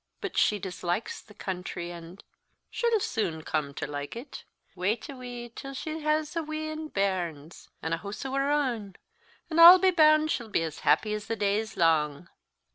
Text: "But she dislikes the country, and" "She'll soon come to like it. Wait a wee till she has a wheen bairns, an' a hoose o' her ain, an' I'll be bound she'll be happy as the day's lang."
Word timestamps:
"But 0.19 0.35
she 0.35 0.57
dislikes 0.57 1.21
the 1.21 1.35
country, 1.35 1.91
and" 1.91 2.23
"She'll 2.71 2.99
soon 2.99 3.43
come 3.43 3.71
to 3.75 3.85
like 3.85 4.15
it. 4.15 4.45
Wait 4.75 5.07
a 5.09 5.15
wee 5.15 5.53
till 5.55 5.75
she 5.75 5.99
has 5.99 6.35
a 6.35 6.41
wheen 6.41 6.87
bairns, 6.87 7.69
an' 7.83 7.93
a 7.93 7.97
hoose 7.99 8.25
o' 8.25 8.33
her 8.33 8.49
ain, 8.49 8.95
an' 9.51 9.59
I'll 9.59 9.77
be 9.77 9.91
bound 9.91 10.31
she'll 10.31 10.49
be 10.49 10.67
happy 10.67 11.13
as 11.13 11.27
the 11.27 11.35
day's 11.35 11.77
lang." 11.77 12.29